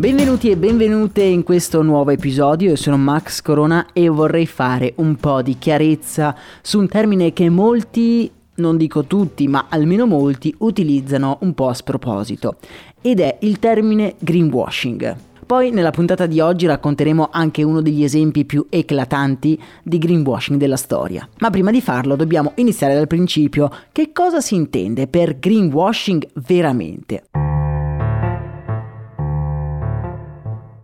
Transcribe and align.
Benvenuti 0.00 0.48
e 0.48 0.56
benvenute 0.56 1.22
in 1.22 1.42
questo 1.42 1.82
nuovo 1.82 2.10
episodio, 2.10 2.70
io 2.70 2.76
sono 2.76 2.96
Max 2.96 3.42
Corona 3.42 3.88
e 3.92 4.08
vorrei 4.08 4.46
fare 4.46 4.94
un 4.96 5.16
po' 5.16 5.42
di 5.42 5.58
chiarezza 5.58 6.34
su 6.62 6.78
un 6.78 6.88
termine 6.88 7.34
che 7.34 7.50
molti, 7.50 8.30
non 8.54 8.78
dico 8.78 9.04
tutti, 9.04 9.46
ma 9.46 9.66
almeno 9.68 10.06
molti, 10.06 10.54
utilizzano 10.60 11.36
un 11.42 11.52
po' 11.52 11.68
a 11.68 11.74
sproposito 11.74 12.56
ed 13.02 13.20
è 13.20 13.36
il 13.40 13.58
termine 13.58 14.14
greenwashing. 14.18 15.16
Poi 15.44 15.70
nella 15.70 15.90
puntata 15.90 16.24
di 16.24 16.40
oggi 16.40 16.64
racconteremo 16.64 17.28
anche 17.30 17.62
uno 17.62 17.82
degli 17.82 18.02
esempi 18.02 18.46
più 18.46 18.64
eclatanti 18.70 19.60
di 19.82 19.98
greenwashing 19.98 20.58
della 20.58 20.78
storia. 20.78 21.28
Ma 21.40 21.50
prima 21.50 21.70
di 21.70 21.82
farlo 21.82 22.16
dobbiamo 22.16 22.52
iniziare 22.54 22.94
dal 22.94 23.06
principio. 23.06 23.70
Che 23.92 24.12
cosa 24.14 24.40
si 24.40 24.54
intende 24.54 25.08
per 25.08 25.38
greenwashing 25.38 26.26
veramente? 26.36 27.24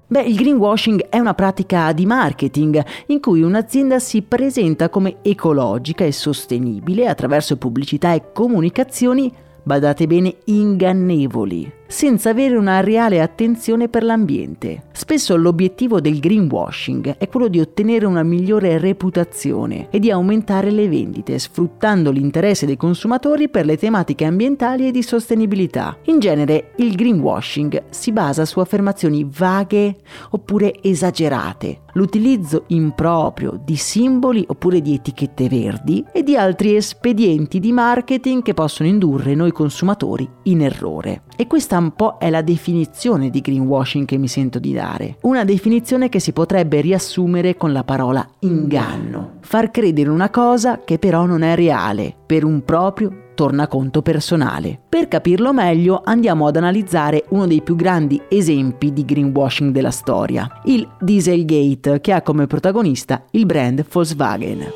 Beh, 0.09 0.23
il 0.23 0.37
greenwashing 0.37 1.09
è 1.09 1.19
una 1.19 1.35
pratica 1.35 1.91
di 1.93 2.07
marketing 2.07 2.81
in 3.07 3.21
cui 3.21 3.43
un'azienda 3.43 3.99
si 3.99 4.23
presenta 4.23 4.89
come 4.89 5.17
ecologica 5.23 6.05
e 6.05 6.13
sostenibile 6.13 7.09
attraverso 7.09 7.57
pubblicità 7.57 8.15
e 8.15 8.31
comunicazioni, 8.33 9.33
badate 9.65 10.07
bene, 10.07 10.37
ingannevoli 10.45 11.76
senza 11.87 12.31
avere 12.31 12.57
una 12.57 12.81
reale 12.81 13.21
attenzione 13.21 13.89
per 13.89 14.03
l'ambiente. 14.03 14.85
Spesso 14.93 15.37
l'obiettivo 15.37 16.01
del 16.01 16.21
greenwashing 16.21 17.17
è 17.19 17.29
quello 17.29 17.49
di 17.49 17.61
ottenere 17.61 18.07
una 18.07 18.23
migliore 18.23 18.79
reputazione 18.79 19.89
e 19.91 19.99
di 19.99 20.11
aumentare 20.11 20.71
le 20.71 20.89
vendite, 20.89 21.39
sfruttando 21.39 22.11
l'interesse 22.11 22.67
dei 22.67 22.77
consumatori 22.77 23.49
per 23.49 23.65
le 23.65 23.77
tematiche 23.77 24.25
ambientali 24.25 24.89
e 24.89 24.91
di 24.91 25.03
sostenibilità. 25.03 25.97
In 26.05 26.19
genere 26.19 26.73
il 26.77 26.95
greenwashing 26.95 27.85
si 27.91 28.13
basa 28.13 28.45
su 28.45 28.61
affermazioni 28.61 29.29
vaghe 29.29 29.97
oppure 30.31 30.83
esagerate, 30.83 31.81
l'utilizzo 31.97 32.65
improprio 32.69 33.59
di 33.63 33.77
simboli 33.77 34.45
oppure 34.47 34.81
di 34.81 34.95
etichette 34.95 35.49
verdi 35.49 36.05
e 36.13 36.23
di 36.23 36.37
altri 36.37 36.77
espedienti 36.77 37.59
di 37.59 37.73
marketing 37.73 38.43
che 38.43 38.55
possono 38.55 38.89
indurre 38.89 39.35
noi 39.35 39.51
consumatori 39.51 40.29
in 40.45 40.63
errore. 40.63 41.23
E 41.37 41.47
questa 41.47 41.79
un 41.79 41.93
po' 41.93 42.19
è 42.19 42.31
la 42.31 42.43
definizione 42.43 43.31
di 43.31 43.41
greenwashing 43.41 44.07
che 44.07 44.19
mi 44.19 44.29
sento 44.29 44.59
di 44.59 44.73
dare. 44.73 45.17
Una 45.23 45.45
definizione 45.45 46.09
che 46.09 46.21
si 46.21 46.33
potrebbe 46.33 46.81
riassumere 46.81 47.57
con 47.57 47.73
la 47.73 47.85
parola 47.85 48.27
inganno. 48.41 49.39
Far 49.41 49.71
credere 49.71 50.11
una 50.11 50.31
cosa 50.31 50.81
che 50.85 50.99
però 50.99 51.25
non 51.25 51.43
è 51.43 51.55
reale, 51.55 52.15
per 52.27 52.45
un 52.45 52.63
proprio 52.63 53.25
tornaconto 53.37 54.03
personale. 54.03 54.77
Per 54.89 55.07
capirlo 55.07 55.53
meglio 55.53 56.01
andiamo 56.03 56.49
ad 56.49 56.57
analizzare 56.57 57.27
uno 57.29 57.47
dei 57.47 57.63
più 57.63 57.77
grandi 57.77 58.21
esempi 58.29 58.93
di 58.93 59.05
greenwashing 59.05 59.71
della 59.71 59.93
storia, 59.93 60.63
il 60.65 60.89
Dieselgate, 60.99 62.01
che 62.01 62.13
ha 62.13 62.23
come 62.23 62.49
protagonista 62.49 63.23
il 63.33 63.47
brand 63.47 63.87
Volkswagen. 63.89 64.67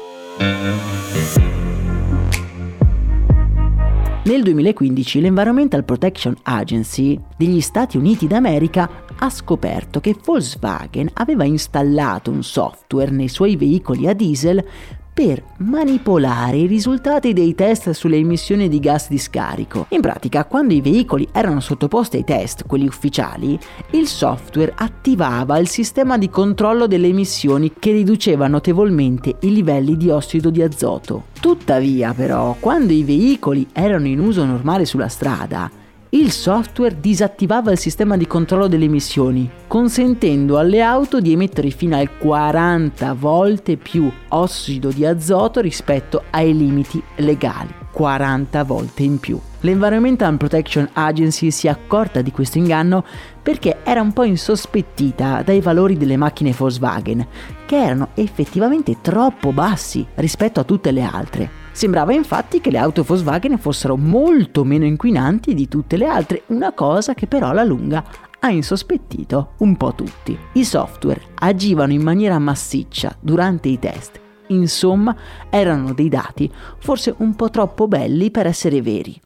Nel 4.22 4.42
2015 4.42 5.22
l'Environmental 5.22 5.82
Protection 5.82 6.36
Agency 6.42 7.18
degli 7.36 7.60
Stati 7.60 7.96
Uniti 7.96 8.26
d'America 8.26 8.88
ha 9.18 9.30
scoperto 9.30 9.98
che 9.98 10.14
Volkswagen 10.22 11.08
aveva 11.14 11.44
installato 11.44 12.30
un 12.30 12.42
software 12.42 13.10
nei 13.10 13.28
suoi 13.28 13.56
veicoli 13.56 14.06
a 14.06 14.12
diesel 14.12 14.64
per 15.12 15.42
manipolare 15.58 16.56
i 16.56 16.66
risultati 16.66 17.32
dei 17.32 17.54
test 17.54 17.90
sulle 17.90 18.16
emissioni 18.16 18.68
di 18.68 18.80
gas 18.80 19.08
di 19.08 19.18
scarico. 19.18 19.86
In 19.90 20.00
pratica, 20.00 20.44
quando 20.44 20.74
i 20.74 20.80
veicoli 20.80 21.28
erano 21.32 21.60
sottoposti 21.60 22.16
ai 22.16 22.24
test, 22.24 22.66
quelli 22.66 22.86
ufficiali, 22.86 23.58
il 23.90 24.06
software 24.06 24.72
attivava 24.76 25.58
il 25.58 25.68
sistema 25.68 26.18
di 26.18 26.30
controllo 26.30 26.86
delle 26.86 27.08
emissioni 27.08 27.72
che 27.78 27.92
riduceva 27.92 28.46
notevolmente 28.46 29.36
i 29.40 29.52
livelli 29.52 29.96
di 29.96 30.10
ossido 30.10 30.50
di 30.50 30.62
azoto. 30.62 31.24
Tuttavia, 31.40 32.12
però, 32.12 32.56
quando 32.60 32.92
i 32.92 33.02
veicoli 33.02 33.66
erano 33.72 34.06
in 34.06 34.20
uso 34.20 34.44
normale 34.44 34.84
sulla 34.84 35.08
strada, 35.08 35.70
il 36.12 36.32
software 36.32 36.98
disattivava 36.98 37.70
il 37.70 37.78
sistema 37.78 38.16
di 38.16 38.26
controllo 38.26 38.66
delle 38.66 38.86
emissioni, 38.86 39.48
consentendo 39.68 40.58
alle 40.58 40.82
auto 40.82 41.20
di 41.20 41.32
emettere 41.32 41.70
fino 41.70 41.96
a 41.96 42.08
40 42.08 43.12
volte 43.14 43.76
più 43.76 44.10
ossido 44.30 44.88
di 44.88 45.06
azoto 45.06 45.60
rispetto 45.60 46.24
ai 46.30 46.56
limiti 46.56 47.00
legali. 47.16 47.72
40 47.92 48.64
volte 48.64 49.02
in 49.04 49.18
più. 49.18 49.38
L'Environmental 49.60 50.36
Protection 50.36 50.88
Agency 50.94 51.50
si 51.50 51.66
è 51.66 51.70
accorta 51.70 52.22
di 52.22 52.32
questo 52.32 52.58
inganno 52.58 53.04
perché 53.42 53.78
era 53.84 54.00
un 54.00 54.12
po' 54.12 54.24
insospettita 54.24 55.42
dai 55.44 55.60
valori 55.60 55.96
delle 55.96 56.16
macchine 56.16 56.54
Volkswagen, 56.56 57.26
che 57.66 57.76
erano 57.76 58.08
effettivamente 58.14 58.96
troppo 59.00 59.52
bassi 59.52 60.04
rispetto 60.14 60.58
a 60.58 60.64
tutte 60.64 60.90
le 60.90 61.02
altre. 61.02 61.59
Sembrava 61.72 62.12
infatti 62.12 62.60
che 62.60 62.70
le 62.70 62.78
auto 62.78 63.02
Volkswagen 63.02 63.58
fossero 63.58 63.96
molto 63.96 64.64
meno 64.64 64.84
inquinanti 64.84 65.54
di 65.54 65.68
tutte 65.68 65.96
le 65.96 66.06
altre, 66.06 66.42
una 66.46 66.72
cosa 66.72 67.14
che 67.14 67.26
però 67.26 67.48
alla 67.48 67.64
lunga 67.64 68.04
ha 68.40 68.50
insospettito 68.50 69.52
un 69.58 69.76
po' 69.76 69.94
tutti. 69.94 70.36
I 70.52 70.64
software 70.64 71.22
agivano 71.36 71.92
in 71.92 72.02
maniera 72.02 72.38
massiccia 72.38 73.14
durante 73.20 73.68
i 73.68 73.78
test. 73.78 74.20
Insomma, 74.48 75.14
erano 75.48 75.92
dei 75.92 76.08
dati 76.08 76.50
forse 76.78 77.14
un 77.18 77.36
po' 77.36 77.50
troppo 77.50 77.86
belli 77.86 78.30
per 78.30 78.46
essere 78.46 78.82
veri. 78.82 79.20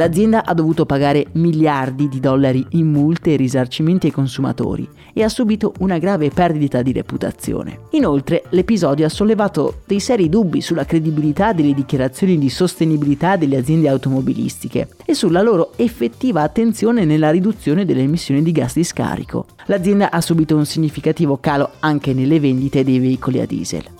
L'azienda 0.00 0.46
ha 0.46 0.54
dovuto 0.54 0.86
pagare 0.86 1.26
miliardi 1.32 2.08
di 2.08 2.20
dollari 2.20 2.64
in 2.70 2.86
multe 2.86 3.34
e 3.34 3.36
risarcimenti 3.36 4.06
ai 4.06 4.12
consumatori 4.12 4.88
e 5.12 5.22
ha 5.22 5.28
subito 5.28 5.74
una 5.80 5.98
grave 5.98 6.30
perdita 6.30 6.80
di 6.80 6.90
reputazione. 6.90 7.80
Inoltre, 7.90 8.44
l'episodio 8.48 9.04
ha 9.04 9.10
sollevato 9.10 9.82
dei 9.84 10.00
seri 10.00 10.30
dubbi 10.30 10.62
sulla 10.62 10.86
credibilità 10.86 11.52
delle 11.52 11.74
dichiarazioni 11.74 12.38
di 12.38 12.48
sostenibilità 12.48 13.36
delle 13.36 13.58
aziende 13.58 13.90
automobilistiche 13.90 14.88
e 15.04 15.12
sulla 15.12 15.42
loro 15.42 15.72
effettiva 15.76 16.40
attenzione 16.40 17.04
nella 17.04 17.30
riduzione 17.30 17.84
delle 17.84 18.00
emissioni 18.00 18.42
di 18.42 18.52
gas 18.52 18.76
di 18.76 18.84
scarico. 18.84 19.48
L'azienda 19.66 20.10
ha 20.10 20.22
subito 20.22 20.56
un 20.56 20.64
significativo 20.64 21.36
calo 21.36 21.72
anche 21.80 22.14
nelle 22.14 22.40
vendite 22.40 22.84
dei 22.84 23.00
veicoli 23.00 23.38
a 23.38 23.44
diesel. 23.44 23.99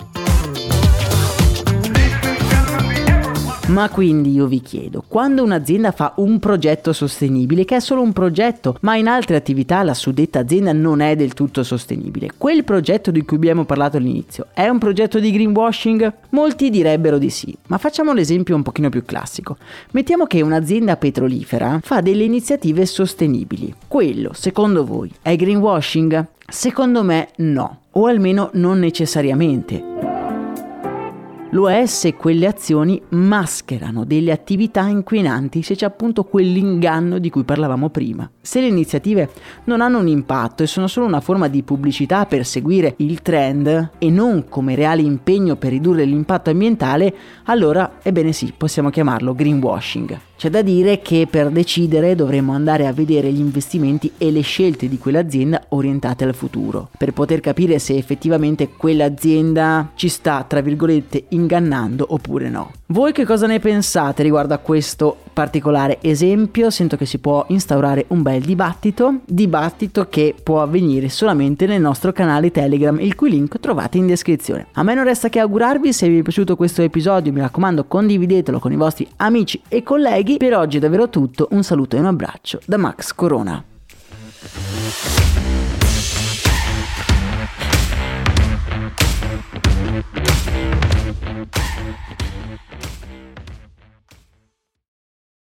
Ma 3.71 3.87
quindi 3.87 4.33
io 4.33 4.47
vi 4.47 4.59
chiedo, 4.59 5.01
quando 5.07 5.43
un'azienda 5.43 5.93
fa 5.93 6.11
un 6.17 6.39
progetto 6.39 6.91
sostenibile, 6.91 7.63
che 7.63 7.77
è 7.77 7.79
solo 7.79 8.01
un 8.01 8.11
progetto, 8.11 8.75
ma 8.81 8.97
in 8.97 9.07
altre 9.07 9.37
attività 9.37 9.81
la 9.81 9.93
suddetta 9.93 10.39
azienda 10.39 10.73
non 10.73 10.99
è 10.99 11.15
del 11.15 11.33
tutto 11.33 11.63
sostenibile, 11.63 12.31
quel 12.37 12.65
progetto 12.65 13.11
di 13.11 13.23
cui 13.23 13.37
abbiamo 13.37 13.63
parlato 13.63 13.95
all'inizio 13.95 14.47
è 14.53 14.67
un 14.67 14.77
progetto 14.77 15.21
di 15.21 15.31
greenwashing? 15.31 16.13
Molti 16.31 16.69
direbbero 16.69 17.17
di 17.17 17.29
sì, 17.29 17.55
ma 17.67 17.77
facciamo 17.77 18.11
l'esempio 18.11 18.57
un 18.57 18.61
pochino 18.61 18.89
più 18.89 19.05
classico. 19.05 19.55
Mettiamo 19.91 20.25
che 20.25 20.41
un'azienda 20.41 20.97
petrolifera 20.97 21.79
fa 21.81 22.01
delle 22.01 22.25
iniziative 22.25 22.85
sostenibili. 22.85 23.73
Quello, 23.87 24.31
secondo 24.33 24.83
voi, 24.83 25.09
è 25.21 25.33
greenwashing? 25.37 26.27
Secondo 26.45 27.03
me 27.03 27.29
no, 27.37 27.83
o 27.91 28.07
almeno 28.07 28.49
non 28.53 28.79
necessariamente. 28.79 30.10
È 31.51 31.85
se 31.85 32.15
quelle 32.15 32.47
azioni 32.47 33.01
mascherano 33.09 34.05
delle 34.05 34.31
attività 34.31 34.87
inquinanti, 34.87 35.61
se 35.61 35.75
c'è 35.75 35.85
appunto 35.85 36.23
quell'inganno 36.23 37.19
di 37.19 37.29
cui 37.29 37.43
parlavamo 37.43 37.89
prima. 37.89 38.29
Se 38.41 38.61
le 38.61 38.67
iniziative 38.67 39.29
non 39.65 39.81
hanno 39.81 39.99
un 39.99 40.07
impatto 40.07 40.63
e 40.63 40.67
sono 40.67 40.87
solo 40.87 41.05
una 41.05 41.21
forma 41.21 41.47
di 41.47 41.61
pubblicità 41.61 42.25
per 42.25 42.45
seguire 42.45 42.95
il 42.97 43.21
trend 43.21 43.91
e 43.97 44.09
non 44.09 44.45
come 44.49 44.75
reale 44.75 45.01
impegno 45.01 45.55
per 45.55 45.71
ridurre 45.71 46.05
l'impatto 46.05 46.49
ambientale, 46.49 47.13
allora, 47.45 47.97
ebbene 48.01 48.31
sì, 48.31 48.53
possiamo 48.55 48.89
chiamarlo 48.89 49.35
greenwashing. 49.35 50.19
C'è 50.41 50.49
da 50.49 50.63
dire 50.63 51.01
che 51.01 51.27
per 51.29 51.51
decidere 51.51 52.15
dovremmo 52.15 52.53
andare 52.53 52.87
a 52.87 52.93
vedere 52.93 53.31
gli 53.31 53.39
investimenti 53.39 54.13
e 54.17 54.31
le 54.31 54.41
scelte 54.41 54.89
di 54.89 54.97
quell'azienda 54.97 55.65
orientate 55.69 56.23
al 56.23 56.33
futuro, 56.33 56.89
per 56.97 57.13
poter 57.13 57.41
capire 57.41 57.77
se 57.77 57.95
effettivamente 57.95 58.69
quell'azienda 58.75 59.91
ci 59.93 60.09
sta, 60.09 60.43
tra 60.47 60.61
virgolette, 60.61 61.25
ingannando 61.41 62.05
oppure 62.09 62.49
no. 62.49 62.71
Voi 62.87 63.11
che 63.11 63.25
cosa 63.25 63.47
ne 63.47 63.59
pensate 63.59 64.23
riguardo 64.23 64.53
a 64.53 64.59
questo 64.59 65.17
particolare 65.33 65.97
esempio? 66.01 66.69
Sento 66.69 66.97
che 66.97 67.05
si 67.05 67.19
può 67.19 67.45
instaurare 67.49 68.05
un 68.09 68.21
bel 68.21 68.41
dibattito, 68.41 69.19
dibattito 69.25 70.07
che 70.07 70.35
può 70.41 70.61
avvenire 70.61 71.09
solamente 71.09 71.65
nel 71.65 71.81
nostro 71.81 72.11
canale 72.11 72.51
Telegram, 72.51 72.99
il 72.99 73.15
cui 73.15 73.29
link 73.29 73.59
trovate 73.59 73.97
in 73.97 74.07
descrizione. 74.07 74.67
A 74.73 74.83
me 74.83 74.93
non 74.93 75.03
resta 75.03 75.29
che 75.29 75.39
augurarvi, 75.39 75.91
se 75.91 76.07
vi 76.07 76.19
è 76.19 76.21
piaciuto 76.21 76.55
questo 76.55 76.81
episodio 76.81 77.33
mi 77.33 77.39
raccomando 77.39 77.85
condividetelo 77.85 78.59
con 78.59 78.71
i 78.71 78.77
vostri 78.77 79.07
amici 79.17 79.61
e 79.67 79.83
colleghi. 79.83 80.37
Per 80.37 80.55
oggi 80.55 80.77
è 80.77 80.79
davvero 80.79 81.09
tutto, 81.09 81.47
un 81.51 81.63
saluto 81.63 81.95
e 81.95 81.99
un 81.99 82.05
abbraccio 82.05 82.59
da 82.65 82.77
Max 82.77 83.13
Corona. 83.13 83.63